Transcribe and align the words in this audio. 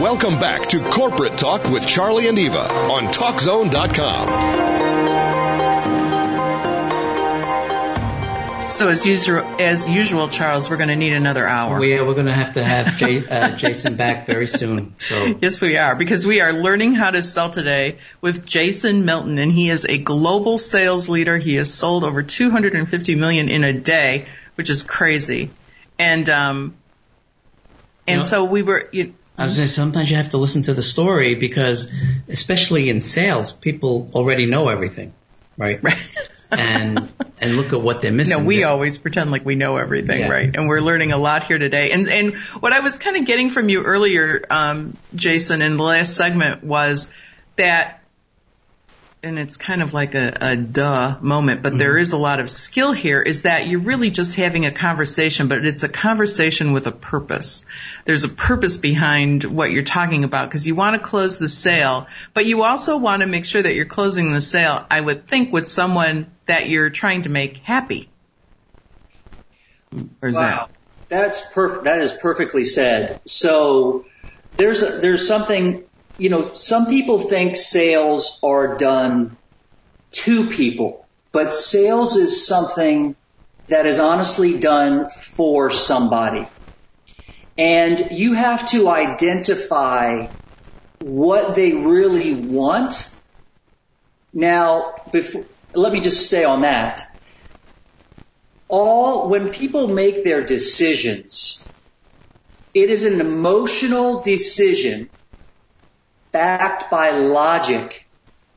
Welcome 0.00 0.40
back 0.40 0.70
to 0.70 0.82
Corporate 0.82 1.36
Talk 1.36 1.68
with 1.68 1.86
Charlie 1.86 2.26
and 2.26 2.38
Eva 2.38 2.72
on 2.72 3.08
TalkZone.com. 3.08 4.30
So 8.70 8.88
as 8.88 9.04
usual, 9.04 9.42
as 9.60 9.90
usual, 9.90 10.30
Charles, 10.30 10.70
we're 10.70 10.78
going 10.78 10.88
to 10.88 10.96
need 10.96 11.12
another 11.12 11.46
hour. 11.46 11.78
We 11.78 11.98
are. 11.98 12.04
We're 12.06 12.14
going 12.14 12.28
to 12.28 12.32
have 12.32 12.54
to 12.54 12.64
have 12.64 12.96
Jay, 12.96 13.22
uh, 13.28 13.54
Jason 13.56 13.96
back 13.96 14.24
very 14.26 14.46
soon. 14.46 14.94
So 15.06 15.34
yes, 15.38 15.60
we 15.60 15.76
are 15.76 15.94
because 15.94 16.26
we 16.26 16.40
are 16.40 16.54
learning 16.54 16.94
how 16.94 17.10
to 17.10 17.22
sell 17.22 17.50
today 17.50 17.98
with 18.22 18.46
Jason 18.46 19.04
Milton, 19.04 19.36
and 19.36 19.52
he 19.52 19.68
is 19.68 19.84
a 19.84 19.98
global 19.98 20.56
sales 20.56 21.10
leader. 21.10 21.36
He 21.36 21.56
has 21.56 21.74
sold 21.74 22.04
over 22.04 22.22
250 22.22 23.16
million 23.16 23.50
in 23.50 23.64
a 23.64 23.74
day, 23.74 24.24
which 24.54 24.70
is 24.70 24.82
crazy. 24.82 25.50
And 25.98 26.26
um, 26.30 26.74
and 28.06 28.14
you 28.14 28.16
know, 28.20 28.24
so 28.24 28.44
we 28.44 28.62
were. 28.62 28.88
You, 28.92 29.12
I 29.40 29.44
was 29.44 29.56
saying 29.56 29.68
sometimes 29.68 30.10
you 30.10 30.16
have 30.16 30.30
to 30.30 30.36
listen 30.36 30.62
to 30.62 30.74
the 30.74 30.82
story 30.82 31.34
because, 31.34 31.90
especially 32.28 32.90
in 32.90 33.00
sales, 33.00 33.52
people 33.52 34.10
already 34.14 34.46
know 34.46 34.68
everything, 34.68 35.14
right? 35.56 35.82
Right. 35.82 35.98
and 36.50 37.08
and 37.40 37.56
look 37.56 37.72
at 37.72 37.80
what 37.80 38.02
they're 38.02 38.12
missing. 38.12 38.38
No, 38.38 38.44
we 38.44 38.64
always 38.64 38.98
pretend 38.98 39.30
like 39.30 39.44
we 39.44 39.54
know 39.54 39.76
everything, 39.76 40.20
yeah. 40.20 40.28
right? 40.28 40.54
And 40.54 40.68
we're 40.68 40.80
learning 40.80 41.12
a 41.12 41.16
lot 41.16 41.44
here 41.44 41.58
today. 41.58 41.92
And 41.92 42.08
and 42.08 42.36
what 42.60 42.72
I 42.72 42.80
was 42.80 42.98
kind 42.98 43.16
of 43.16 43.24
getting 43.24 43.50
from 43.50 43.68
you 43.68 43.82
earlier, 43.82 44.44
um, 44.50 44.96
Jason, 45.14 45.62
in 45.62 45.76
the 45.76 45.82
last 45.82 46.16
segment 46.16 46.62
was 46.62 47.10
that 47.56 47.99
and 49.22 49.38
it's 49.38 49.56
kind 49.56 49.82
of 49.82 49.92
like 49.92 50.14
a, 50.14 50.36
a 50.40 50.56
duh 50.56 51.18
moment, 51.20 51.62
but 51.62 51.70
mm-hmm. 51.70 51.78
there 51.78 51.98
is 51.98 52.12
a 52.12 52.16
lot 52.16 52.40
of 52.40 52.48
skill 52.48 52.92
here, 52.92 53.20
is 53.20 53.42
that 53.42 53.66
you're 53.66 53.80
really 53.80 54.10
just 54.10 54.36
having 54.36 54.64
a 54.64 54.70
conversation, 54.70 55.48
but 55.48 55.64
it's 55.64 55.82
a 55.82 55.88
conversation 55.88 56.72
with 56.72 56.86
a 56.86 56.92
purpose. 56.92 57.64
There's 58.06 58.24
a 58.24 58.28
purpose 58.28 58.78
behind 58.78 59.44
what 59.44 59.70
you're 59.70 59.82
talking 59.82 60.24
about 60.24 60.48
because 60.48 60.66
you 60.66 60.74
want 60.74 61.00
to 61.00 61.06
close 61.06 61.38
the 61.38 61.48
sale, 61.48 62.06
but 62.32 62.46
you 62.46 62.62
also 62.62 62.96
want 62.96 63.22
to 63.22 63.28
make 63.28 63.44
sure 63.44 63.62
that 63.62 63.74
you're 63.74 63.84
closing 63.84 64.32
the 64.32 64.40
sale, 64.40 64.86
I 64.90 65.00
would 65.00 65.26
think, 65.26 65.52
with 65.52 65.68
someone 65.68 66.30
that 66.46 66.68
you're 66.68 66.90
trying 66.90 67.22
to 67.22 67.28
make 67.28 67.58
happy. 67.58 68.08
Or 70.22 70.28
is 70.28 70.36
wow. 70.36 70.68
that? 70.68 70.70
That's 71.08 71.52
perf- 71.52 71.84
that 71.84 72.00
is 72.00 72.12
perfectly 72.12 72.64
said. 72.64 73.20
So 73.24 74.06
there's 74.56 74.82
a, 74.82 74.98
there's 74.98 75.26
something 75.26 75.84
you 76.20 76.28
know, 76.28 76.52
some 76.52 76.86
people 76.86 77.18
think 77.18 77.56
sales 77.56 78.38
are 78.42 78.76
done 78.76 79.38
to 80.12 80.50
people, 80.50 81.08
but 81.32 81.50
sales 81.50 82.16
is 82.16 82.46
something 82.46 83.16
that 83.68 83.86
is 83.86 83.98
honestly 83.98 84.58
done 84.58 85.08
for 85.08 85.70
somebody. 85.70 86.46
And 87.56 88.08
you 88.10 88.34
have 88.34 88.66
to 88.68 88.90
identify 88.90 90.26
what 90.98 91.54
they 91.54 91.72
really 91.72 92.34
want. 92.34 93.10
Now, 94.34 94.92
before, 95.10 95.46
let 95.72 95.90
me 95.90 96.00
just 96.00 96.26
stay 96.26 96.44
on 96.44 96.60
that. 96.60 97.02
All, 98.68 99.30
when 99.30 99.48
people 99.48 99.88
make 99.88 100.22
their 100.22 100.44
decisions, 100.44 101.66
it 102.74 102.90
is 102.90 103.06
an 103.06 103.22
emotional 103.22 104.20
decision 104.20 105.08
backed 106.32 106.90
by 106.90 107.10
logic. 107.10 108.06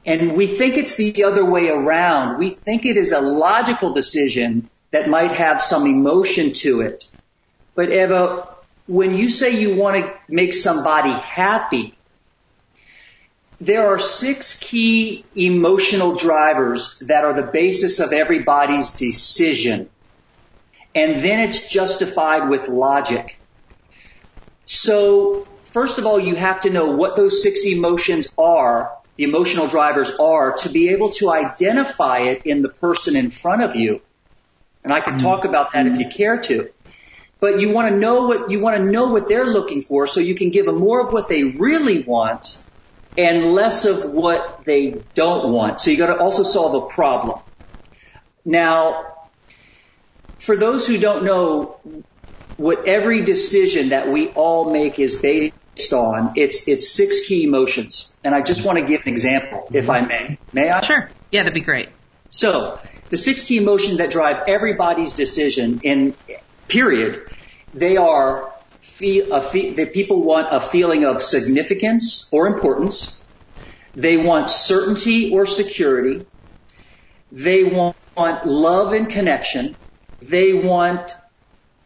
And 0.06 0.36
we 0.36 0.48
think 0.48 0.78
it's 0.78 0.96
the 0.96 1.24
other 1.24 1.46
way 1.46 1.70
around. 1.70 2.38
We 2.38 2.50
think 2.50 2.86
it 2.86 2.98
is 2.98 3.12
a 3.12 3.22
logical 3.22 3.94
decision 3.94 4.70
that 4.92 5.10
might 5.10 5.32
have 5.32 5.62
some 5.62 5.86
emotion 5.86 6.54
to 6.54 6.82
it. 6.82 7.10
But 7.76 7.90
Eva, 7.92 8.48
when 8.86 9.18
you 9.18 9.30
say 9.30 9.60
you 9.60 9.76
want 9.76 9.98
to 9.98 10.14
make 10.28 10.54
somebody 10.54 11.12
happy, 11.12 11.98
there 13.62 13.88
are 13.88 14.00
six 14.00 14.60
key 14.60 15.24
emotional 15.36 16.16
drivers 16.16 17.00
that 17.00 17.24
are 17.24 17.34
the 17.34 17.50
basis 17.50 18.00
of 18.00 18.12
everybody's 18.12 18.92
decision. 18.92 19.89
And 20.94 21.23
then 21.23 21.39
it's 21.39 21.70
justified 21.70 22.50
with 22.50 22.67
logic. 22.67 23.39
So 24.66 25.48
first 25.73 25.98
of 25.98 26.06
all, 26.06 26.20
you 26.20 26.36
have 26.36 26.61
to 26.61 26.70
know 26.70 26.92
what 26.92 27.16
those 27.16 27.44
six 27.44 27.66
emotions 27.66 28.28
are, 28.38 28.92
the 29.17 29.26
emotional 29.26 29.67
drivers 29.67 30.11
are, 30.20 30.54
to 30.54 30.70
be 30.70 30.89
able 30.89 31.10
to 31.11 31.32
identify 31.32 32.20
it 32.20 32.44
in 32.45 32.61
the 32.61 32.70
person 32.70 33.16
in 33.16 33.32
front 33.32 33.61
of 33.61 33.76
you. 33.76 34.02
And 34.83 34.94
I 34.94 35.02
can 35.02 35.17
talk 35.17 35.45
about 35.45 35.73
that 35.73 35.88
if 35.88 35.98
you 35.98 36.10
care 36.10 36.38
to. 36.38 36.70
But 37.39 37.60
you 37.60 37.72
want 37.72 37.89
to 37.89 37.98
know 37.98 38.28
what, 38.28 38.52
you 38.52 38.60
want 38.60 38.78
to 38.78 38.83
know 38.83 39.08
what 39.10 39.28
they're 39.28 39.48
looking 39.48 39.82
for 39.82 40.08
so 40.08 40.20
you 40.20 40.36
can 40.36 40.50
give 40.50 40.66
them 40.66 40.80
more 40.80 41.06
of 41.06 41.14
what 41.14 41.28
they 41.28 41.44
really 41.44 42.02
want 42.02 42.64
and 43.17 43.54
less 43.54 43.86
of 43.86 44.14
what 44.14 44.64
they 44.66 45.04
don't 45.14 45.52
want. 45.52 45.82
So 45.82 45.92
you 45.92 45.98
got 45.98 46.08
to 46.08 46.20
also 46.20 46.44
solve 46.44 46.83
a 46.83 46.88
problem. 46.88 47.39
Now, 48.45 49.06
for 50.38 50.56
those 50.56 50.88
who 50.88 50.98
don't 50.98 51.23
know, 51.23 51.80
what 52.56 52.88
every 52.88 53.22
decision 53.22 53.89
that 53.89 54.10
we 54.10 54.30
all 54.30 54.72
make 54.72 55.00
is 55.00 55.22
based 55.22 55.52
on. 55.92 56.34
It's 56.36 56.67
it's 56.67 56.94
six 56.94 57.28
key 57.28 57.44
emotions, 57.44 58.16
and 58.23 58.34
I 58.36 58.42
just 58.42 58.66
want 58.66 58.80
to 58.80 58.86
give 58.86 59.02
an 59.02 59.10
example, 59.10 59.67
if 59.72 59.89
I 59.89 60.02
may. 60.02 60.39
May 60.52 60.70
I? 60.70 60.82
Sure. 60.82 61.11
Yeah, 61.32 61.44
that'd 61.44 61.54
be 61.54 61.61
great. 61.61 61.89
So 62.30 62.80
the 63.10 63.17
six 63.17 63.44
key 63.44 63.58
emotions 63.58 63.98
that 63.98 64.12
drive 64.12 64.44
everybody's 64.48 65.14
decision 65.14 65.82
in 65.83 66.16
period, 66.67 67.22
they 67.73 67.98
are 67.98 68.52
feel, 68.82 69.39
fe- 69.42 69.73
that 69.76 69.94
people 69.94 70.23
want 70.23 70.48
a 70.52 70.60
feeling 70.60 71.06
of 71.06 71.22
significance 71.22 72.30
or 72.32 72.48
importance. 72.48 73.20
They 73.95 74.17
want 74.17 74.50
certainty 74.50 75.32
or 75.32 75.45
security. 75.45 76.26
They 77.32 77.64
want, 77.64 77.95
want 78.16 78.45
love 78.45 78.94
and 78.94 79.10
connection. 79.10 79.76
They 80.22 80.54
want 80.54 81.12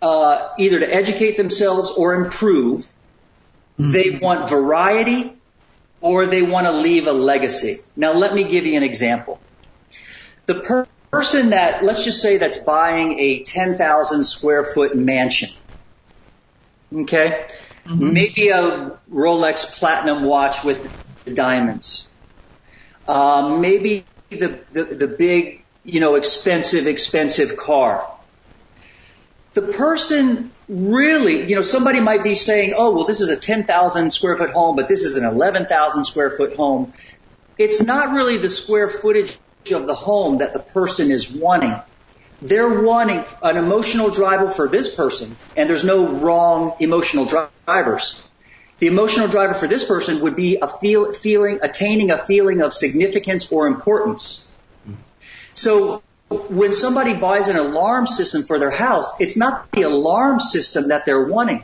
uh, 0.01 0.49
either 0.57 0.79
to 0.79 0.93
educate 0.93 1.37
themselves 1.37 1.91
or 1.91 2.13
improve. 2.15 2.85
Mm-hmm. 3.79 3.91
They 3.91 4.17
want 4.17 4.49
variety 4.49 5.33
or 6.01 6.25
they 6.25 6.41
want 6.41 6.67
to 6.67 6.73
leave 6.73 7.07
a 7.07 7.11
legacy. 7.11 7.77
Now 7.95 8.13
let 8.13 8.33
me 8.33 8.43
give 8.43 8.65
you 8.65 8.75
an 8.77 8.83
example. 8.83 9.39
The 10.45 10.55
per- 10.55 10.87
person 11.11 11.51
that, 11.51 11.83
let's 11.83 12.03
just 12.03 12.21
say 12.21 12.37
that's 12.37 12.57
buying 12.57 13.19
a 13.19 13.43
10,000 13.43 14.23
square 14.23 14.63
foot 14.63 14.95
mansion. 14.95 15.49
Okay? 16.93 17.45
Mm-hmm. 17.85 18.13
Maybe 18.13 18.49
a 18.49 18.97
Rolex 19.11 19.79
platinum 19.79 20.23
watch 20.23 20.63
with 20.63 20.91
diamonds. 21.33 22.09
Uh, 23.07 23.57
maybe 23.59 24.05
the, 24.29 24.59
the, 24.71 24.83
the 24.83 25.07
big, 25.07 25.63
you 25.83 25.99
know, 25.99 26.15
expensive, 26.15 26.87
expensive 26.87 27.55
car. 27.55 28.07
The 29.53 29.61
person 29.61 30.51
really, 30.69 31.47
you 31.47 31.55
know, 31.55 31.61
somebody 31.61 31.99
might 31.99 32.23
be 32.23 32.35
saying, 32.35 32.73
oh, 32.75 32.93
well, 32.93 33.05
this 33.05 33.21
is 33.21 33.29
a 33.29 33.37
10,000 33.37 34.11
square 34.11 34.35
foot 34.35 34.51
home, 34.51 34.75
but 34.75 34.87
this 34.87 35.03
is 35.03 35.15
an 35.15 35.23
11,000 35.23 36.03
square 36.03 36.31
foot 36.31 36.55
home. 36.55 36.93
It's 37.57 37.81
not 37.81 38.13
really 38.13 38.37
the 38.37 38.49
square 38.49 38.89
footage 38.89 39.37
of 39.71 39.87
the 39.87 39.95
home 39.95 40.37
that 40.37 40.53
the 40.53 40.59
person 40.59 41.11
is 41.11 41.29
wanting. 41.31 41.75
They're 42.41 42.81
wanting 42.81 43.25
an 43.41 43.57
emotional 43.57 44.11
driver 44.11 44.49
for 44.49 44.67
this 44.67 44.93
person, 44.93 45.35
and 45.55 45.69
there's 45.69 45.83
no 45.83 46.07
wrong 46.07 46.75
emotional 46.79 47.25
drivers. 47.25 48.21
The 48.79 48.87
emotional 48.87 49.27
driver 49.27 49.55
for 49.55 49.67
this 49.67 49.83
person 49.83 50.21
would 50.21 50.35
be 50.35 50.57
a 50.61 50.67
feel, 50.67 51.13
feeling, 51.13 51.59
attaining 51.63 52.11
a 52.11 52.17
feeling 52.17 52.61
of 52.61 52.73
significance 52.73 53.51
or 53.51 53.65
importance. 53.65 54.47
So 55.55 56.03
when 56.29 56.73
somebody 56.73 57.13
buys 57.13 57.47
an 57.47 57.55
alarm 57.55 58.05
system 58.05 58.43
for 58.43 58.59
their 58.59 58.71
house, 58.71 59.13
it's 59.19 59.37
not 59.37 59.71
the 59.71 59.83
alarm 59.83 60.39
system 60.39 60.89
that 60.89 61.05
they're 61.05 61.23
wanting. 61.23 61.63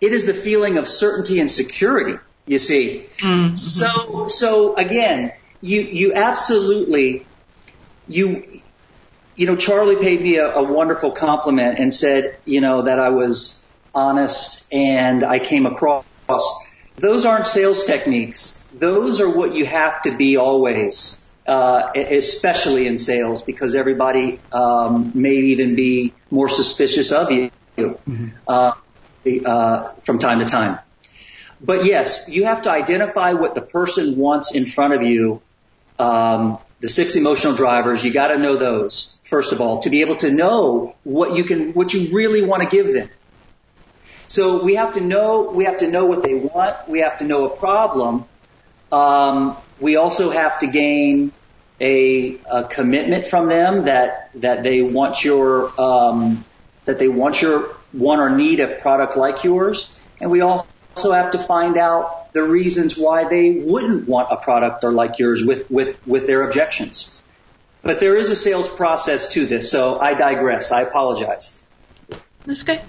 It 0.00 0.12
is 0.12 0.26
the 0.26 0.34
feeling 0.34 0.78
of 0.78 0.86
certainty 0.86 1.40
and 1.40 1.50
security, 1.50 2.18
you 2.46 2.58
see. 2.58 3.06
Mm-hmm. 3.18 3.56
So, 3.56 4.28
so 4.28 4.76
again, 4.76 5.32
you, 5.60 5.80
you 5.80 6.12
absolutely, 6.14 7.26
you, 8.06 8.62
you 9.34 9.46
know, 9.46 9.56
Charlie 9.56 9.96
paid 9.96 10.22
me 10.22 10.36
a, 10.36 10.54
a 10.54 10.62
wonderful 10.62 11.10
compliment 11.10 11.80
and 11.80 11.92
said, 11.92 12.36
you 12.44 12.60
know, 12.60 12.82
that 12.82 13.00
I 13.00 13.08
was 13.08 13.66
honest 13.92 14.66
and 14.72 15.24
I 15.24 15.40
came 15.40 15.66
across. 15.66 16.04
Those 16.96 17.26
aren't 17.26 17.48
sales 17.48 17.84
techniques. 17.84 18.64
Those 18.72 19.20
are 19.20 19.28
what 19.28 19.54
you 19.54 19.66
have 19.66 20.02
to 20.02 20.16
be 20.16 20.36
always 20.36 21.26
uh, 21.48 21.92
especially 21.94 22.86
in 22.86 22.98
sales, 22.98 23.42
because 23.42 23.74
everybody 23.74 24.38
um, 24.52 25.12
may 25.14 25.36
even 25.36 25.74
be 25.74 26.12
more 26.30 26.48
suspicious 26.48 27.10
of 27.10 27.32
you 27.32 27.50
mm-hmm. 27.76 28.28
uh, 28.46 28.72
uh, 29.44 29.92
from 30.02 30.18
time 30.18 30.40
to 30.40 30.44
time. 30.44 30.78
But 31.60 31.86
yes, 31.86 32.28
you 32.28 32.44
have 32.44 32.62
to 32.62 32.70
identify 32.70 33.32
what 33.32 33.54
the 33.54 33.62
person 33.62 34.16
wants 34.16 34.54
in 34.54 34.64
front 34.66 34.94
of 34.94 35.02
you. 35.02 35.40
Um, 35.98 36.58
the 36.80 36.88
six 36.88 37.16
emotional 37.16 37.56
drivers, 37.56 38.04
you 38.04 38.12
got 38.12 38.28
to 38.28 38.38
know 38.38 38.56
those 38.56 39.18
first 39.24 39.52
of 39.52 39.60
all 39.60 39.80
to 39.80 39.90
be 39.90 40.02
able 40.02 40.16
to 40.16 40.30
know 40.30 40.94
what 41.02 41.34
you 41.34 41.44
can, 41.44 41.72
what 41.72 41.92
you 41.92 42.14
really 42.14 42.42
want 42.42 42.62
to 42.62 42.68
give 42.68 42.92
them. 42.92 43.08
So 44.28 44.62
we 44.62 44.74
have 44.74 44.94
to 44.94 45.00
know 45.00 45.50
we 45.50 45.64
have 45.64 45.78
to 45.78 45.90
know 45.90 46.04
what 46.04 46.22
they 46.22 46.34
want. 46.34 46.88
We 46.88 47.00
have 47.00 47.18
to 47.18 47.24
know 47.24 47.46
a 47.46 47.56
problem. 47.56 48.26
Um, 48.92 49.56
we 49.80 49.96
also 49.96 50.30
have 50.30 50.60
to 50.60 50.66
gain 50.66 51.32
a, 51.80 52.38
a, 52.50 52.64
commitment 52.64 53.26
from 53.26 53.48
them 53.48 53.84
that 53.84 54.30
that 54.34 54.62
they 54.62 54.82
want 54.82 55.24
your 55.24 55.80
um, 55.80 56.44
that 56.84 56.98
they 56.98 57.08
want 57.08 57.40
your 57.40 57.76
want 57.92 58.20
or 58.20 58.30
need 58.30 58.60
a 58.60 58.68
product 58.68 59.16
like 59.16 59.44
yours, 59.44 59.96
and 60.20 60.30
we 60.30 60.40
also 60.40 61.12
have 61.12 61.32
to 61.32 61.38
find 61.38 61.76
out 61.76 62.32
the 62.32 62.42
reasons 62.42 62.96
why 62.96 63.28
they 63.28 63.50
wouldn't 63.50 64.08
want 64.08 64.28
a 64.30 64.36
product 64.36 64.84
or 64.84 64.92
like 64.92 65.18
yours 65.18 65.44
with 65.44 65.70
with 65.70 66.04
with 66.06 66.26
their 66.26 66.42
objections. 66.42 67.14
But 67.82 68.00
there 68.00 68.16
is 68.16 68.30
a 68.30 68.36
sales 68.36 68.68
process 68.68 69.28
to 69.34 69.46
this, 69.46 69.70
so 69.70 70.00
I 70.00 70.14
digress. 70.14 70.72
I 70.72 70.82
apologize. 70.82 71.64
That's 72.44 72.62
okay. 72.62 72.82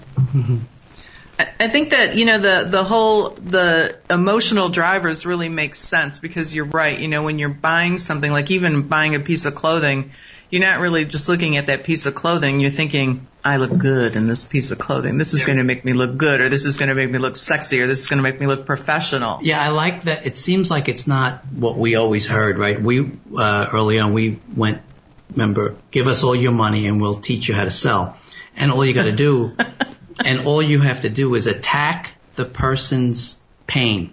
I 1.60 1.68
think 1.68 1.90
that 1.90 2.16
you 2.16 2.24
know 2.24 2.38
the 2.38 2.68
the 2.68 2.84
whole 2.84 3.30
the 3.30 3.96
emotional 4.08 4.68
drivers 4.68 5.26
really 5.26 5.48
make 5.48 5.74
sense 5.74 6.18
because 6.18 6.54
you're 6.54 6.64
right. 6.64 6.98
You 6.98 7.08
know 7.08 7.22
when 7.22 7.38
you're 7.38 7.48
buying 7.48 7.98
something 7.98 8.30
like 8.30 8.50
even 8.50 8.88
buying 8.88 9.14
a 9.14 9.20
piece 9.20 9.46
of 9.46 9.54
clothing, 9.54 10.12
you're 10.50 10.62
not 10.62 10.80
really 10.80 11.04
just 11.04 11.28
looking 11.28 11.56
at 11.56 11.68
that 11.68 11.84
piece 11.84 12.06
of 12.06 12.14
clothing. 12.14 12.60
You're 12.60 12.70
thinking, 12.70 13.26
I 13.44 13.56
look 13.56 13.76
good 13.76 14.16
in 14.16 14.26
this 14.26 14.44
piece 14.44 14.72
of 14.72 14.78
clothing. 14.78 15.16
This 15.16 15.32
is 15.32 15.40
yeah. 15.40 15.46
going 15.46 15.58
to 15.58 15.64
make 15.64 15.84
me 15.84 15.92
look 15.92 16.16
good, 16.16 16.40
or 16.40 16.48
this 16.48 16.64
is 16.66 16.76
going 16.76 16.88
to 16.88 16.94
make 16.94 17.10
me 17.10 17.18
look 17.18 17.36
sexy, 17.36 17.80
or 17.80 17.86
this 17.86 18.00
is 18.00 18.08
going 18.08 18.18
to 18.18 18.22
make 18.22 18.40
me 18.40 18.46
look 18.46 18.66
professional. 18.66 19.38
Yeah, 19.42 19.62
I 19.62 19.68
like 19.68 20.02
that. 20.04 20.26
It 20.26 20.36
seems 20.36 20.70
like 20.70 20.88
it's 20.88 21.06
not 21.06 21.46
what 21.46 21.78
we 21.78 21.94
always 21.94 22.26
heard, 22.26 22.58
right? 22.58 22.80
We 22.80 23.12
uh, 23.36 23.68
early 23.72 24.00
on 24.00 24.12
we 24.12 24.40
went, 24.56 24.82
remember, 25.30 25.76
give 25.90 26.08
us 26.08 26.24
all 26.24 26.34
your 26.34 26.52
money 26.52 26.86
and 26.86 27.00
we'll 27.00 27.14
teach 27.14 27.48
you 27.48 27.54
how 27.54 27.64
to 27.64 27.70
sell, 27.70 28.16
and 28.56 28.72
all 28.72 28.84
you 28.84 28.92
got 28.92 29.04
to 29.04 29.12
do 29.12 29.56
and 30.24 30.46
all 30.46 30.62
you 30.62 30.80
have 30.80 31.02
to 31.02 31.10
do 31.10 31.34
is 31.34 31.46
attack 31.46 32.14
the 32.34 32.44
person's 32.44 33.40
pain. 33.66 34.12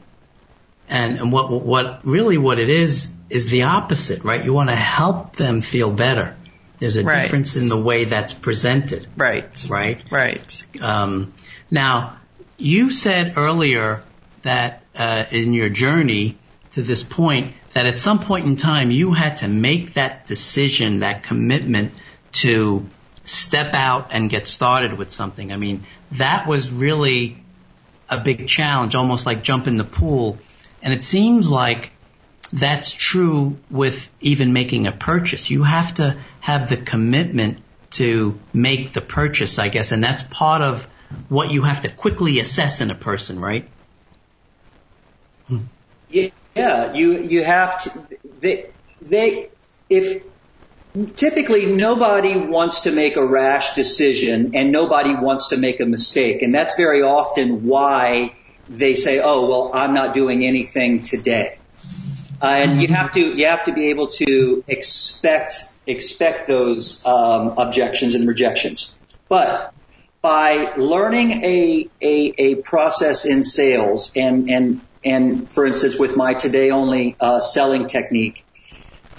And, 0.90 1.20
and 1.20 1.32
what, 1.32 1.52
what 1.52 2.06
really 2.06 2.38
what 2.38 2.60
it 2.60 2.70
is, 2.70 3.14
is 3.30 3.48
the 3.48 3.64
opposite, 3.64 4.24
right? 4.24 4.44
You 4.44 4.54
want 4.54 4.70
to 4.70 4.76
help 4.76 5.36
them 5.36 5.62
feel 5.62 5.92
better. 5.92 6.36
There's 6.80 6.98
a 6.98 7.04
right. 7.04 7.24
difference 7.24 7.58
in 7.58 7.68
the 7.68 7.78
way 7.78 8.06
that's 8.06 8.34
presented. 8.34 9.08
Right. 9.18 9.68
Right? 9.70 10.04
Right. 10.10 10.66
Um, 10.82 11.34
now, 11.70 12.18
you 12.58 12.92
said 12.92 13.34
earlier 13.36 14.04
that 14.44 14.84
uh, 14.96 15.26
in 15.32 15.54
your 15.54 15.70
journey 15.70 16.38
to 16.74 16.82
this 16.82 17.04
point, 17.04 17.54
that 17.74 17.86
at 17.86 18.00
some 18.00 18.20
point 18.20 18.46
in 18.46 18.56
time 18.56 18.92
you 18.92 19.12
had 19.12 19.38
to 19.38 19.48
make 19.48 19.96
that 19.96 20.28
decision, 20.28 21.00
that 21.00 21.24
commitment 21.24 21.94
to 22.32 22.88
step 23.28 23.74
out 23.74 24.10
and 24.12 24.30
get 24.30 24.48
started 24.48 24.94
with 24.94 25.12
something. 25.12 25.52
I 25.52 25.58
mean, 25.58 25.86
that 26.14 26.48
was 26.48 26.72
really 26.72 27.38
a 28.10 28.20
big 28.20 28.48
challenge, 28.48 28.96
almost 28.96 29.26
like 29.26 29.44
jump 29.44 29.68
in 29.68 29.78
the 29.78 29.84
pool. 29.84 30.38
And 30.82 30.94
it 30.94 31.04
seems 31.04 31.50
like 31.50 31.92
that's 32.54 32.92
true 32.92 33.58
with 33.70 34.10
even 34.22 34.54
making 34.54 34.88
a 34.88 34.92
purchase. 34.92 35.50
You 35.50 35.64
have 35.64 35.96
to 35.96 36.18
have 36.40 36.70
the 36.70 36.78
commitment 36.78 37.60
to 37.92 38.40
make 38.54 38.94
the 38.94 39.02
purchase, 39.02 39.60
I 39.60 39.70
guess, 39.70 39.92
and 39.92 40.04
that's 40.04 40.24
part 40.24 40.62
of 40.62 40.88
what 41.30 41.52
you 41.52 41.64
have 41.64 41.82
to 41.82 41.90
quickly 41.90 42.40
assess 42.40 42.82
in 42.82 42.92
a 42.92 42.96
person, 42.96 43.40
right? 43.40 43.68
Yeah, 46.10 46.94
you 46.94 47.22
you 47.22 47.44
have 47.44 47.82
to. 47.84 48.08
They 48.40 48.70
they 49.02 49.50
if 49.90 50.24
typically 51.06 51.66
nobody 51.66 52.36
wants 52.38 52.82
to 52.82 52.92
make 52.92 53.16
a 53.16 53.26
rash 53.26 53.74
decision 53.74 54.56
and 54.56 54.72
nobody 54.72 55.14
wants 55.16 55.50
to 55.50 55.58
make 55.58 55.80
a 55.80 55.86
mistake. 55.86 56.42
And 56.42 56.54
that's 56.54 56.76
very 56.76 57.02
often 57.02 57.66
why 57.66 58.34
they 58.70 58.96
say, 58.96 59.20
oh, 59.20 59.48
well, 59.48 59.72
I'm 59.74 59.94
not 59.94 60.14
doing 60.14 60.44
anything 60.44 61.04
today. 61.04 61.58
Uh, 62.42 62.46
and 62.46 62.82
you 62.82 62.88
have 62.90 63.14
to, 63.14 63.20
you 63.20 63.46
have 63.48 63.66
to 63.66 63.74
be 63.74 63.90
able 63.90 64.08
to 64.08 64.64
expect, 64.68 65.56
expect 65.86 66.48
those, 66.48 67.06
um, 67.06 67.56
objections 67.58 68.16
and 68.16 68.28
rejections. 68.28 69.00
But 69.28 69.74
by 70.22 70.74
learning 70.76 71.44
a, 71.44 71.90
a, 72.02 72.34
a 72.38 72.56
process 72.56 73.26
in 73.26 73.44
sales 73.44 74.12
and, 74.16 74.50
and, 74.52 74.82
and 75.04 75.50
for 75.50 75.66
instance, 75.66 75.98
with 75.98 76.16
my 76.16 76.34
today 76.34 76.72
only, 76.72 77.16
uh, 77.20 77.40
selling 77.40 77.88
technique, 77.88 78.46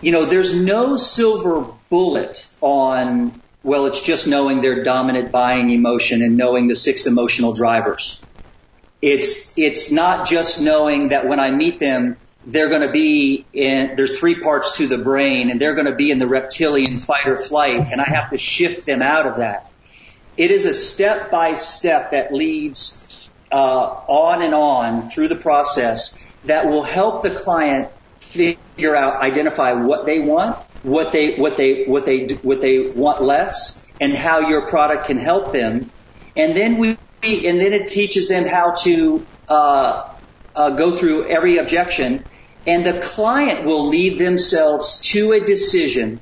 you 0.01 0.13
know, 0.13 0.25
there's 0.25 0.55
no 0.61 0.97
silver 0.97 1.73
bullet 1.91 2.47
on, 2.61 3.43
well, 3.63 3.87
it's 3.87 4.01
just 4.01 4.27
knowing 4.27 4.61
their 4.61 4.83
dominant 4.85 5.33
buying 5.33 5.71
emotion 5.71 6.23
and 6.23 6.37
knowing 6.37 6.69
the 6.69 6.77
six 6.77 7.07
emotional 7.07 7.53
drivers. 7.53 8.23
It's, 9.03 9.57
it's 9.57 9.93
not 9.93 10.27
just 10.27 10.61
knowing 10.61 11.09
that 11.09 11.27
when 11.27 11.41
I 11.41 11.51
meet 11.51 11.79
them, 11.79 12.17
they're 12.47 12.69
going 12.69 12.83
to 12.83 12.93
be 12.93 13.47
in, 13.53 13.97
there's 13.97 14.19
three 14.19 14.41
parts 14.41 14.79
to 14.79 14.87
the 14.87 14.99
brain 14.99 15.51
and 15.51 15.61
they're 15.61 15.75
going 15.75 15.87
to 15.87 15.95
be 15.95 16.11
in 16.11 16.19
the 16.19 16.27
reptilian 16.27 16.99
fight 16.99 17.27
or 17.27 17.37
flight 17.37 17.89
and 17.93 18.01
I 18.01 18.05
have 18.05 18.31
to 18.31 18.39
shift 18.39 18.87
them 18.87 19.03
out 19.03 19.27
of 19.27 19.37
that. 19.39 19.71
It 20.37 20.51
is 20.51 20.65
a 20.67 20.73
step 20.73 21.31
by 21.31 21.55
step 21.55 22.13
that 22.13 22.33
leads, 22.33 23.29
uh, 23.51 23.57
on 23.57 24.43
and 24.43 24.55
on 24.55 25.11
through 25.11 25.29
the 25.29 25.37
process 25.37 26.23
that 26.45 26.67
will 26.67 26.85
help 26.85 27.23
the 27.23 27.31
client 27.31 27.91
figure 28.29 28.95
out, 28.95 29.21
identify 29.23 29.73
what 29.73 30.07
they 30.07 30.21
want, 30.21 30.57
what 30.83 31.13
they, 31.13 31.37
what 31.37 31.57
they, 31.57 31.85
what 31.85 32.07
they, 32.07 32.27
what 32.43 32.61
they 32.61 32.91
want 32.91 33.23
less, 33.23 33.87
and 34.01 34.13
how 34.13 34.49
your 34.49 34.67
product 34.69 35.07
can 35.07 35.19
help 35.19 35.53
them. 35.53 35.91
And 36.37 36.57
then 36.57 36.79
we, 36.79 36.97
and 37.23 37.61
then 37.61 37.73
it 37.73 37.89
teaches 37.89 38.29
them 38.29 38.45
how 38.45 38.75
to, 38.75 39.27
uh, 39.49 40.15
uh, 40.55 40.71
go 40.71 40.95
through 40.95 41.29
every 41.29 41.59
objection, 41.59 42.25
and 42.67 42.85
the 42.85 43.01
client 43.01 43.65
will 43.65 43.89
lead 43.89 44.19
themselves 44.19 45.01
to 45.01 45.33
a 45.33 45.41
decision 45.41 46.21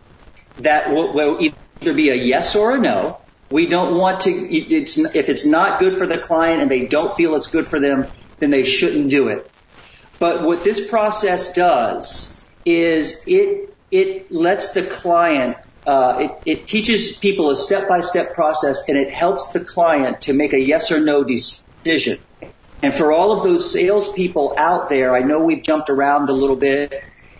that 0.58 0.90
will, 0.90 1.12
will 1.12 1.38
either 1.40 1.94
be 1.94 2.10
a 2.10 2.14
yes 2.14 2.54
or 2.54 2.76
a 2.76 2.78
no. 2.78 3.18
We 3.50 3.66
don't 3.66 3.96
want 3.96 4.22
to, 4.22 4.30
it's, 4.30 4.98
if 4.98 5.28
it's 5.28 5.46
not 5.46 5.80
good 5.80 5.94
for 5.94 6.06
the 6.06 6.18
client 6.18 6.62
and 6.62 6.70
they 6.70 6.86
don't 6.86 7.14
feel 7.14 7.34
it's 7.36 7.46
good 7.46 7.66
for 7.66 7.78
them, 7.80 8.06
then 8.38 8.50
they 8.50 8.64
shouldn't 8.64 9.10
do 9.10 9.28
it. 9.28 9.50
But 10.18 10.42
what 10.42 10.64
this 10.64 10.86
process 10.88 11.52
does 11.52 12.42
is 12.64 13.24
it 13.26 13.74
it 13.90 14.32
lets 14.32 14.72
the 14.72 14.82
client 14.82 15.56
uh, 15.86 16.16
it, 16.44 16.58
it 16.58 16.66
teaches 16.66 17.16
people 17.16 17.50
a 17.50 17.56
step 17.56 17.88
by 17.88 18.00
step 18.00 18.34
process 18.34 18.88
and 18.88 18.98
it 18.98 19.12
helps 19.12 19.50
the 19.50 19.60
client 19.60 20.22
to 20.22 20.32
make 20.32 20.52
a 20.52 20.60
yes 20.60 20.90
or 20.90 21.00
no 21.00 21.22
decision. 21.22 22.18
And 22.82 22.92
for 22.92 23.12
all 23.12 23.32
of 23.32 23.44
those 23.44 23.72
salespeople 23.72 24.56
out 24.58 24.88
there, 24.88 25.14
I 25.14 25.20
know 25.20 25.38
we've 25.44 25.62
jumped 25.62 25.88
around 25.88 26.28
a 26.28 26.32
little 26.32 26.56
bit 26.56 26.92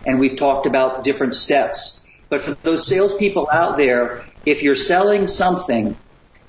and 0.05 0.19
we've 0.19 0.37
talked 0.37 0.65
about 0.65 1.03
different 1.03 1.33
steps. 1.33 2.07
But 2.29 2.41
for 2.41 2.57
those 2.63 2.87
salespeople 2.87 3.49
out 3.51 3.77
there, 3.77 4.25
if 4.45 4.63
you're 4.63 4.75
selling 4.75 5.27
something 5.27 5.97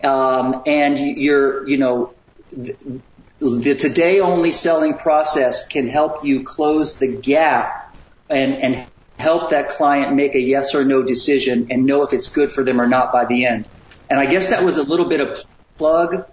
um, 0.04 0.62
and 0.66 0.98
you're, 0.98 1.68
you 1.68 1.78
know, 1.78 2.14
the 3.40 3.74
today 3.74 4.20
only 4.20 4.52
selling 4.52 4.94
process 4.94 5.68
can 5.68 5.88
help 5.88 6.24
you 6.24 6.44
close 6.44 6.98
the 6.98 7.08
gap 7.08 7.94
and, 8.28 8.54
and 8.54 8.88
help 9.18 9.50
that 9.50 9.70
client 9.70 10.14
make 10.14 10.34
a 10.34 10.40
yes 10.40 10.74
or 10.74 10.84
no 10.84 11.02
decision 11.02 11.68
and 11.70 11.86
know 11.86 12.02
if 12.02 12.12
it's 12.12 12.28
good 12.28 12.52
for 12.52 12.64
them 12.64 12.80
or 12.80 12.86
not 12.86 13.12
by 13.12 13.24
the 13.26 13.46
end. 13.46 13.66
And 14.10 14.18
I 14.18 14.26
guess 14.26 14.50
that 14.50 14.64
was 14.64 14.78
a 14.78 14.82
little 14.82 15.08
bit 15.08 15.20
of 15.20 15.44
plug 15.76 16.24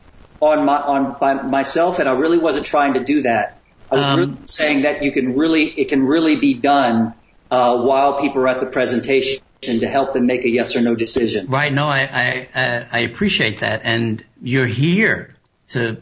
on 0.42 0.66
my, 0.66 0.78
on 0.78 1.18
by 1.20 1.34
myself 1.34 2.00
and 2.00 2.10
I 2.10 2.14
really 2.14 2.38
wasn't 2.38 2.66
trying 2.66 2.96
to 2.96 3.04
do 3.04 3.22
that. 3.22 3.62
I 3.92 3.96
was 3.96 4.06
um, 4.06 4.20
really 4.20 4.38
saying 4.46 4.82
that 4.82 5.04
you 5.04 5.12
can 5.12 5.38
really, 5.38 5.66
it 5.66 5.90
can 5.90 6.06
really 6.06 6.38
be 6.38 6.56
done, 6.56 7.14
uh, 7.52 7.78
while 7.78 8.20
people 8.20 8.42
are 8.42 8.48
at 8.48 8.60
the 8.60 8.66
presentation 8.66 9.42
to 9.62 9.88
help 9.88 10.14
them 10.14 10.26
make 10.26 10.44
a 10.44 10.50
yes 10.50 10.76
or 10.76 10.82
no 10.82 10.96
decision. 10.96 11.48
Right. 11.48 11.72
No, 11.72 11.88
I, 11.88 12.48
I, 12.54 12.88
I 12.92 13.00
appreciate 13.00 13.60
that. 13.60 13.82
And 13.84 14.24
you're 14.42 14.66
here 14.66 15.36
to 15.70 16.02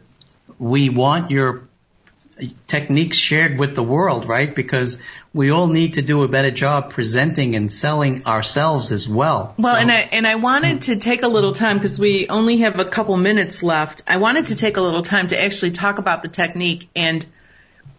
we 0.59 0.89
want 0.89 1.31
your 1.31 1.67
techniques 2.67 3.17
shared 3.17 3.59
with 3.59 3.75
the 3.75 3.83
world, 3.83 4.25
right? 4.25 4.53
Because 4.53 4.97
we 5.33 5.51
all 5.51 5.67
need 5.67 5.95
to 5.95 6.01
do 6.01 6.23
a 6.23 6.27
better 6.27 6.51
job 6.51 6.89
presenting 6.89 7.55
and 7.55 7.71
selling 7.71 8.25
ourselves 8.25 8.91
as 8.91 9.07
well. 9.07 9.55
Well, 9.57 9.75
so. 9.75 9.81
and 9.81 9.91
I 9.91 10.09
and 10.11 10.27
I 10.27 10.35
wanted 10.35 10.81
to 10.83 10.97
take 10.97 11.23
a 11.23 11.27
little 11.27 11.53
time 11.53 11.77
because 11.77 11.99
we 11.99 12.27
only 12.29 12.57
have 12.57 12.79
a 12.79 12.85
couple 12.85 13.17
minutes 13.17 13.63
left. 13.63 14.03
I 14.07 14.17
wanted 14.17 14.47
to 14.47 14.55
take 14.55 14.77
a 14.77 14.81
little 14.81 15.03
time 15.03 15.27
to 15.27 15.39
actually 15.41 15.71
talk 15.71 15.99
about 15.99 16.23
the 16.23 16.29
technique 16.29 16.89
and 16.95 17.25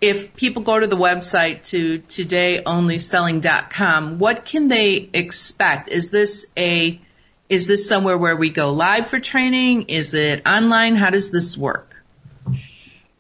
if 0.01 0.35
people 0.35 0.63
go 0.63 0.79
to 0.79 0.87
the 0.87 0.97
website 0.97 1.65
to 1.65 1.99
todayonlyselling.com, 2.01 4.19
what 4.19 4.45
can 4.45 4.69
they 4.69 5.09
expect? 5.13 5.89
Is 5.89 6.11
this 6.11 6.47
a 6.57 7.01
is 7.49 7.67
this 7.67 7.89
somewhere 7.89 8.19
where 8.19 8.37
we 8.37 8.51
go 8.51 8.73
live 8.73 9.09
for 9.09 9.19
training? 9.21 9.87
Is 9.89 10.13
it 10.15 10.47
online? 10.47 10.97
How 10.97 11.11
does 11.11 11.31
this 11.31 11.57
work? 11.57 11.94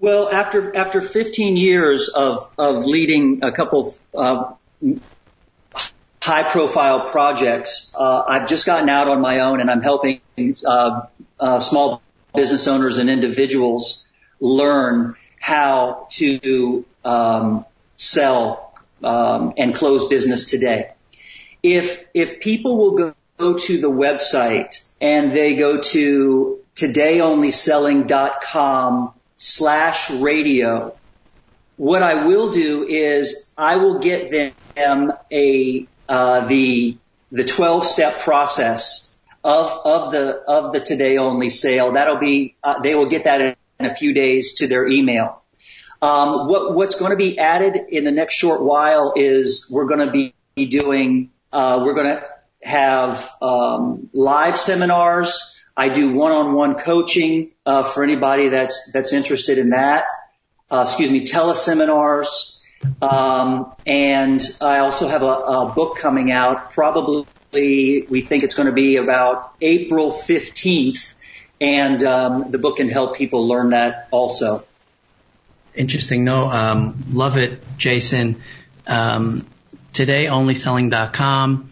Well, 0.04 0.28
after 0.28 0.76
after 0.76 1.00
15 1.00 1.56
years 1.56 2.10
of 2.10 2.46
of 2.58 2.84
leading 2.84 3.42
a 3.42 3.52
couple 3.52 3.94
uh, 4.14 4.52
high 6.20 6.42
profile 6.42 7.10
projects, 7.10 7.94
uh, 7.98 8.22
I've 8.28 8.46
just 8.46 8.66
gotten 8.66 8.90
out 8.90 9.08
on 9.08 9.22
my 9.22 9.40
own, 9.40 9.62
and 9.62 9.70
I'm 9.70 9.80
helping 9.80 10.20
uh, 10.66 11.06
uh, 11.40 11.58
small 11.58 12.02
business 12.34 12.68
owners 12.68 12.98
and 12.98 13.08
individuals 13.08 14.04
learn 14.40 15.14
how 15.40 16.06
to 16.10 16.84
um, 17.02 17.64
sell 17.96 18.74
um, 19.02 19.54
and 19.56 19.74
close 19.74 20.06
business 20.06 20.44
today. 20.44 20.92
If 21.62 22.04
if 22.12 22.40
people 22.40 22.76
will 22.76 22.98
go, 22.98 23.14
go 23.38 23.56
to 23.56 23.80
the 23.80 23.90
website 23.90 24.86
and 25.00 25.32
they 25.32 25.56
go 25.56 25.80
to 25.80 26.58
todayonlyselling.com 26.76 29.14
slash 29.36 30.10
radio, 30.10 30.96
what 31.76 32.02
I 32.02 32.24
will 32.26 32.50
do 32.50 32.86
is 32.86 33.52
I 33.56 33.76
will 33.76 33.98
get 33.98 34.30
them 34.30 35.12
a 35.32 35.86
uh, 36.08 36.46
the 36.46 36.96
the 37.32 37.44
12 37.44 37.84
step 37.84 38.20
process 38.20 39.16
of 39.42 39.70
of 39.84 40.12
the 40.12 40.42
of 40.46 40.72
the 40.72 40.80
today 40.80 41.18
only 41.18 41.48
sale. 41.48 41.92
That'll 41.92 42.18
be 42.18 42.56
uh, 42.62 42.80
they 42.80 42.94
will 42.94 43.08
get 43.08 43.24
that 43.24 43.40
in, 43.40 43.56
a 43.80 43.94
few 43.94 44.14
days 44.14 44.54
to 44.54 44.66
their 44.66 44.86
email. 44.86 45.42
Um, 46.00 46.48
what 46.48 46.74
what's 46.74 46.94
going 46.94 47.10
to 47.10 47.16
be 47.16 47.38
added 47.38 47.76
in 47.88 48.04
the 48.04 48.12
next 48.12 48.34
short 48.34 48.62
while 48.62 49.14
is 49.16 49.70
we're 49.72 49.86
going 49.86 50.06
to 50.06 50.32
be 50.54 50.66
doing 50.66 51.30
uh, 51.52 51.82
we're 51.84 51.94
going 51.94 52.16
to 52.16 52.24
have 52.62 53.30
um, 53.42 54.08
live 54.12 54.58
seminars. 54.58 55.53
I 55.76 55.88
do 55.88 56.12
one-on-one 56.12 56.76
coaching 56.76 57.50
uh, 57.66 57.82
for 57.82 58.04
anybody 58.04 58.48
that's 58.48 58.90
that's 58.92 59.12
interested 59.12 59.58
in 59.58 59.70
that. 59.70 60.06
Uh, 60.70 60.82
excuse 60.86 61.10
me, 61.10 61.24
teleseminars. 61.24 62.58
Um, 63.00 63.72
and 63.86 64.42
I 64.60 64.80
also 64.80 65.08
have 65.08 65.22
a, 65.22 65.72
book 65.74 65.96
coming 65.98 66.30
out. 66.30 66.70
Probably 66.72 67.26
we 67.52 68.20
think 68.20 68.44
it's 68.44 68.54
going 68.54 68.66
to 68.66 68.72
be 68.72 68.96
about 68.96 69.54
April 69.60 70.10
15th, 70.10 71.14
and 71.60 72.02
um, 72.04 72.50
the 72.50 72.58
book 72.58 72.76
can 72.76 72.88
help 72.88 73.16
people 73.16 73.48
learn 73.48 73.70
that 73.70 74.08
also. 74.10 74.64
Interesting. 75.74 76.24
No, 76.24 76.48
um, 76.48 77.04
love 77.10 77.36
it, 77.36 77.62
Jason. 77.78 78.42
Um, 78.86 79.46
today, 79.92 80.26
onlyselling.com. 80.26 81.70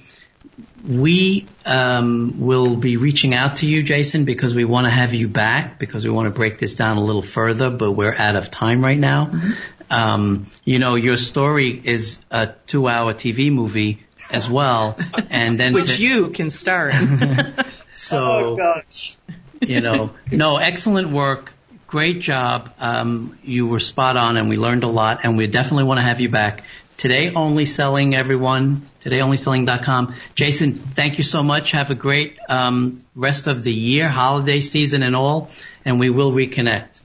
We 0.86 1.46
um, 1.64 2.40
will 2.40 2.74
be 2.76 2.96
reaching 2.96 3.34
out 3.34 3.56
to 3.56 3.66
you, 3.66 3.82
Jason, 3.82 4.24
because 4.24 4.54
we 4.54 4.64
want 4.64 4.86
to 4.86 4.90
have 4.90 5.14
you 5.14 5.28
back 5.28 5.78
because 5.78 6.04
we 6.04 6.10
want 6.10 6.26
to 6.26 6.30
break 6.30 6.58
this 6.58 6.74
down 6.74 6.96
a 6.96 7.04
little 7.04 7.22
further, 7.22 7.70
but 7.70 7.92
we're 7.92 8.14
out 8.14 8.34
of 8.34 8.50
time 8.50 8.82
right 8.82 8.98
now. 8.98 9.26
Mm-hmm. 9.26 9.52
Um, 9.90 10.46
you 10.64 10.78
know, 10.78 10.94
your 10.94 11.16
story 11.16 11.70
is 11.70 12.24
a 12.30 12.54
two-hour 12.66 13.14
TV 13.14 13.52
movie 13.52 14.02
as 14.30 14.48
well, 14.48 14.98
and 15.30 15.60
then 15.60 15.74
which 15.74 15.96
to, 15.96 16.02
you 16.02 16.30
can 16.30 16.50
star 16.50 16.88
in. 16.88 17.54
so, 17.94 18.24
oh 18.24 18.56
gosh, 18.56 19.16
you 19.60 19.80
know, 19.80 20.12
no, 20.30 20.56
excellent 20.56 21.10
work. 21.10 21.52
Great 21.86 22.20
job. 22.20 22.72
Um, 22.78 23.38
you 23.44 23.66
were 23.66 23.80
spot 23.80 24.16
on, 24.16 24.38
and 24.38 24.48
we 24.48 24.56
learned 24.56 24.82
a 24.82 24.88
lot, 24.88 25.20
and 25.24 25.36
we 25.36 25.46
definitely 25.46 25.84
want 25.84 25.98
to 25.98 26.02
have 26.02 26.20
you 26.20 26.30
back. 26.30 26.64
Today 26.96 27.32
only 27.34 27.64
selling 27.64 28.14
everyone. 28.14 28.86
TodayOnlySelling.com. 29.02 30.14
Jason, 30.34 30.74
thank 30.74 31.18
you 31.18 31.24
so 31.24 31.42
much. 31.42 31.72
Have 31.72 31.90
a 31.90 31.94
great 31.96 32.38
um, 32.48 32.98
rest 33.16 33.48
of 33.48 33.64
the 33.64 33.72
year, 33.72 34.08
holiday 34.08 34.60
season, 34.60 35.02
and 35.02 35.16
all, 35.16 35.50
and 35.84 35.98
we 35.98 36.10
will 36.10 36.30
reconnect. 36.30 37.00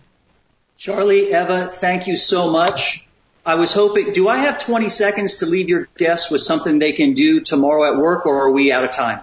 Charlie, 0.77 1.29
Eva, 1.29 1.67
thank 1.67 2.05
you 2.05 2.15
so 2.15 2.51
much. 2.51 3.07
I 3.43 3.55
was 3.55 3.73
hoping, 3.73 4.11
do 4.11 4.27
I 4.27 4.37
have 4.37 4.59
20 4.59 4.89
seconds 4.89 5.37
to 5.37 5.45
leave 5.45 5.69
your 5.69 5.87
guests 5.97 6.29
with 6.29 6.41
something 6.41 6.79
they 6.79 6.91
can 6.91 7.13
do 7.13 7.39
tomorrow 7.39 7.93
at 7.93 7.99
work 7.99 8.25
or 8.25 8.43
are 8.43 8.51
we 8.51 8.71
out 8.71 8.83
of 8.83 8.91
time? 8.91 9.21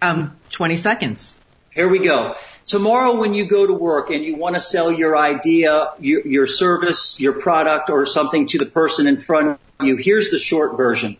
Um, 0.00 0.36
20 0.50 0.76
seconds. 0.76 1.36
Here 1.74 1.88
we 1.88 1.98
go. 1.98 2.36
Tomorrow 2.66 3.14
when 3.14 3.32
you 3.32 3.46
go 3.46 3.64
to 3.64 3.72
work 3.72 4.10
and 4.10 4.24
you 4.24 4.36
want 4.36 4.56
to 4.56 4.60
sell 4.60 4.90
your 4.90 5.16
idea, 5.16 5.92
your, 6.00 6.26
your 6.26 6.46
service, 6.48 7.20
your 7.20 7.40
product 7.40 7.90
or 7.90 8.04
something 8.04 8.46
to 8.48 8.58
the 8.58 8.66
person 8.66 9.06
in 9.06 9.18
front 9.18 9.60
of 9.78 9.86
you, 9.86 9.96
here's 9.96 10.30
the 10.30 10.38
short 10.40 10.76
version. 10.76 11.16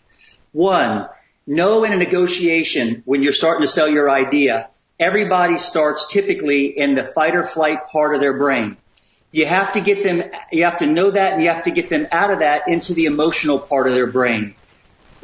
One, 0.51 1.09
know 1.47 1.85
in 1.85 1.93
a 1.93 1.97
negotiation 1.97 3.03
when 3.05 3.23
you're 3.23 3.33
starting 3.33 3.63
to 3.63 3.69
sell 3.69 3.89
your 3.89 4.11
idea, 4.11 4.71
everybody 4.99 5.57
starts 5.57 6.13
typically 6.13 6.77
in 6.77 6.97
the 6.97 7.05
fight 7.05 7.37
or 7.37 7.45
flight 7.45 7.87
part 7.87 8.17
of 8.17 8.21
their 8.21 8.37
brain. 8.37 8.77
You 9.31 9.47
have 9.47 9.75
to 9.75 9.81
get 9.81 10.03
them, 10.03 10.29
you 10.51 10.65
have 10.65 10.79
to 10.79 10.87
know 10.87 11.13
that 11.13 11.35
and 11.35 11.43
you 11.45 11.51
have 11.51 11.65
to 11.65 11.71
get 11.71 11.89
them 11.89 12.09
out 12.11 12.33
of 12.33 12.41
that 12.41 12.67
into 12.67 12.93
the 12.93 13.07
emotional 13.07 13.61
part 13.61 13.87
of 13.87 13.95
their 13.95 14.09
brain. 14.09 14.57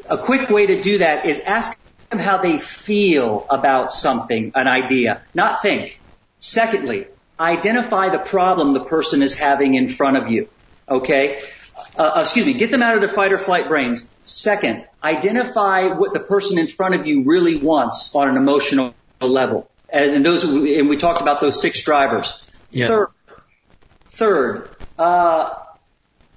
A 0.08 0.18
quick 0.18 0.50
way 0.50 0.66
to 0.66 0.80
do 0.80 0.98
that 0.98 1.26
is 1.26 1.40
ask 1.40 1.76
them 2.10 2.20
how 2.20 2.38
they 2.38 2.60
feel 2.60 3.44
about 3.50 3.90
something, 3.90 4.52
an 4.54 4.68
idea, 4.68 5.22
not 5.34 5.62
think. 5.62 5.98
Secondly, 6.42 7.06
identify 7.38 8.08
the 8.08 8.18
problem 8.18 8.72
the 8.72 8.84
person 8.84 9.22
is 9.22 9.34
having 9.34 9.74
in 9.74 9.88
front 9.88 10.16
of 10.16 10.28
you. 10.28 10.48
Okay? 10.88 11.40
Uh, 11.96 12.18
excuse 12.20 12.44
me, 12.44 12.52
get 12.52 12.72
them 12.72 12.82
out 12.82 12.96
of 12.96 13.00
their 13.00 13.08
fight 13.08 13.32
or 13.32 13.38
flight 13.38 13.68
brains. 13.68 14.06
Second, 14.24 14.84
identify 15.04 15.86
what 15.86 16.12
the 16.12 16.20
person 16.20 16.58
in 16.58 16.66
front 16.66 16.96
of 16.96 17.06
you 17.06 17.22
really 17.22 17.56
wants 17.56 18.14
on 18.16 18.28
an 18.28 18.36
emotional 18.36 18.92
level. 19.20 19.70
And, 19.88 20.16
and 20.16 20.26
those, 20.26 20.42
and 20.42 20.88
we 20.88 20.96
talked 20.96 21.22
about 21.22 21.40
those 21.40 21.62
six 21.62 21.82
drivers. 21.82 22.44
Yeah. 22.72 22.88
Third, 22.88 23.08
Third, 24.10 24.68
uh, 24.98 25.54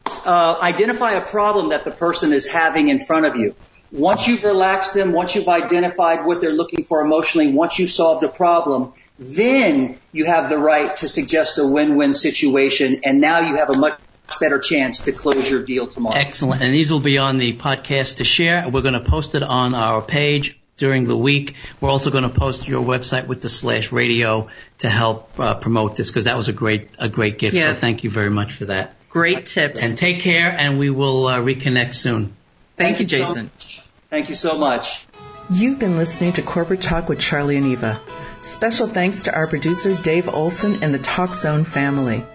uh, 0.06 0.60
identify 0.62 1.14
a 1.14 1.22
problem 1.22 1.70
that 1.70 1.84
the 1.84 1.92
person 1.92 2.32
is 2.32 2.48
having 2.48 2.90
in 2.90 3.00
front 3.00 3.26
of 3.26 3.38
you. 3.38 3.56
Once 3.92 4.28
you've 4.28 4.44
relaxed 4.44 4.94
them, 4.94 5.12
once 5.12 5.36
you've 5.36 5.50
identified 5.50 6.26
what 6.26 6.42
they're 6.42 6.54
looking 6.54 6.84
for 6.84 7.02
emotionally, 7.02 7.52
once 7.52 7.80
you've 7.80 7.90
solved 7.90 8.24
a 8.24 8.30
problem, 8.30 8.94
then 9.18 9.98
you 10.12 10.26
have 10.26 10.50
the 10.50 10.58
right 10.58 10.96
to 10.98 11.08
suggest 11.08 11.58
a 11.58 11.66
win-win 11.66 12.14
situation, 12.14 13.02
and 13.04 13.22
now 13.22 13.40
you 13.42 13.56
have 13.56 13.70
a 13.70 13.78
much 13.78 14.00
better 14.40 14.60
chance 14.60 15.02
to 15.02 15.12
close 15.12 15.50
your 15.50 15.64
deal 15.64 15.88
tomorrow. 15.88 16.16
Excellent. 16.16 16.62
And 16.62 16.74
these 16.74 16.92
will 16.92 17.00
be 17.00 17.18
on 17.18 17.38
the 17.38 17.54
podcast 17.54 18.18
to 18.18 18.24
share. 18.26 18.68
We're 18.68 18.82
going 18.82 18.96
to 18.96 19.00
post 19.00 19.36
it 19.36 19.44
on 19.44 19.76
our 19.76 20.02
page 20.02 20.58
during 20.78 21.08
the 21.08 21.16
week. 21.16 21.56
We're 21.80 21.90
also 21.90 22.12
going 22.12 22.24
to 22.24 22.30
post 22.30 22.68
your 22.68 22.84
website 22.84 23.28
with 23.28 23.42
the 23.42 23.50
slash 23.50 23.92
radio 23.92 24.50
to 24.80 24.90
help 24.90 25.40
uh, 25.40 25.56
promote 25.56 25.96
this 25.96 26.10
because 26.10 26.26
that 26.26 26.36
was 26.36 26.50
a 26.50 26.54
great 26.54 26.90
a 27.00 27.08
great 27.08 27.38
gift. 27.38 27.56
Yeah. 27.56 27.68
So 27.68 27.74
thank 27.74 28.04
you 28.04 28.10
very 28.10 28.30
much 28.30 28.54
for 28.54 28.66
that. 28.66 28.96
Great 29.10 29.46
tips. 29.46 29.82
And 29.82 29.98
take 29.98 30.20
care, 30.20 30.54
and 30.58 30.78
we 30.78 30.90
will 30.90 31.28
uh, 31.28 31.38
reconnect 31.38 31.96
soon. 31.96 32.36
Thank, 32.76 32.98
thank 32.98 33.00
you, 33.00 33.06
Jason. 33.06 33.50
So 33.60 33.82
thank 34.10 34.28
you 34.28 34.36
so 34.36 34.58
much. 34.58 35.08
You've 35.50 35.80
been 35.80 35.96
listening 35.96 36.34
to 36.34 36.42
Corporate 36.42 36.82
Talk 36.82 37.08
with 37.08 37.20
Charlie 37.20 37.56
and 37.56 37.68
Eva. 37.68 38.02
Special 38.40 38.88
thanks 38.88 39.24
to 39.24 39.34
our 39.34 39.48
producer 39.48 39.96
Dave 39.96 40.30
Olson 40.30 40.84
and 40.84 40.94
the 40.94 41.00
TalkZone 41.00 41.66
family. 41.66 42.26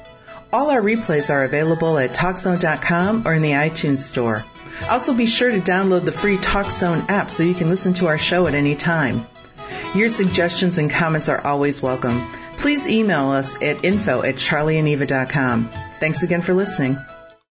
All 0.52 0.70
our 0.70 0.82
replays 0.82 1.30
are 1.30 1.44
available 1.44 1.98
at 1.98 2.10
TalkZone.com 2.10 3.26
or 3.26 3.34
in 3.34 3.42
the 3.42 3.52
iTunes 3.52 3.98
Store. 3.98 4.44
Also, 4.88 5.14
be 5.14 5.26
sure 5.26 5.50
to 5.50 5.60
download 5.60 6.04
the 6.04 6.12
free 6.12 6.36
TalkZone 6.38 7.08
app 7.08 7.30
so 7.30 7.42
you 7.42 7.54
can 7.54 7.68
listen 7.68 7.94
to 7.94 8.08
our 8.08 8.18
show 8.18 8.46
at 8.46 8.54
any 8.54 8.74
time. 8.74 9.26
Your 9.94 10.08
suggestions 10.08 10.78
and 10.78 10.90
comments 10.90 11.28
are 11.28 11.44
always 11.46 11.82
welcome. 11.82 12.30
Please 12.56 12.88
email 12.88 13.30
us 13.30 13.62
at 13.62 13.84
info 13.84 14.22
at 14.22 14.36
charlieandeva.com. 14.36 15.70
Thanks 15.98 16.22
again 16.22 16.42
for 16.42 16.54
listening. 16.54 16.98